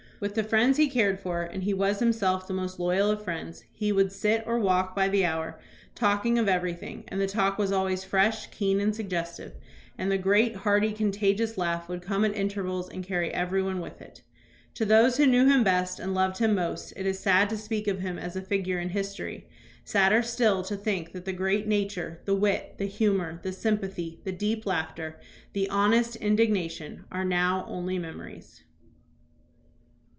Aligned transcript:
With 0.21 0.35
the 0.35 0.43
friends 0.43 0.77
he 0.77 0.87
cared 0.87 1.19
for, 1.19 1.41
and 1.41 1.63
he 1.63 1.73
was 1.73 1.99
him 1.99 2.13
self 2.13 2.45
the 2.47 2.53
most 2.53 2.77
loyal 2.77 3.09
of 3.09 3.23
friends, 3.23 3.63
he 3.71 3.91
would 3.91 4.11
sit 4.11 4.43
or 4.45 4.59
walk 4.59 4.95
by 4.95 5.07
the 5.09 5.25
hour, 5.25 5.59
talking 5.95 6.37
of 6.37 6.47
everything; 6.47 7.05
the 7.11 7.25
talk 7.25 7.57
was 7.57 7.71
always 7.71 8.03
fresh, 8.03 8.45
keen, 8.51 8.79
and 8.79 8.95
suggestive, 8.95 9.53
and 9.97 10.11
the 10.11 10.19
great, 10.19 10.57
hearty, 10.57 10.91
con 10.93 11.11
tagious 11.11 11.57
laugh 11.57 11.89
would 11.89 12.03
come 12.03 12.23
at 12.23 12.35
intervals 12.35 12.87
and 12.87 13.03
carry 13.03 13.33
every 13.33 13.63
one 13.63 13.79
with 13.81 13.99
it. 13.99 14.21
To 14.75 14.85
those 14.85 15.17
who 15.17 15.25
knew 15.25 15.47
him 15.47 15.63
best 15.63 15.99
and 15.99 16.13
loved 16.13 16.37
him 16.37 16.53
most 16.53 16.93
it 16.95 17.07
is 17.07 17.17
sad 17.19 17.49
to 17.49 17.57
speak 17.57 17.87
of 17.87 18.01
him 18.01 18.19
as 18.19 18.35
a 18.35 18.43
figure 18.43 18.77
in 18.77 18.89
history, 18.89 19.47
sadder 19.83 20.21
still 20.21 20.61
to 20.65 20.75
think 20.77 21.13
that 21.13 21.25
the 21.25 21.33
great 21.33 21.65
nature, 21.65 22.21
the 22.25 22.35
wit, 22.35 22.75
the 22.77 22.85
humor, 22.85 23.39
the 23.41 23.51
sympathy, 23.51 24.19
the 24.23 24.31
deep 24.31 24.67
laughter, 24.67 25.19
the 25.53 25.67
honest 25.71 26.15
indigna 26.21 26.69
tion, 26.69 27.05
are 27.11 27.25
now 27.25 27.65
only 27.67 27.97
memories. 27.97 28.61